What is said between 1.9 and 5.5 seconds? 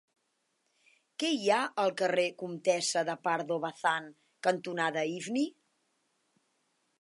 carrer Comtessa de Pardo Bazán cantonada Ifni?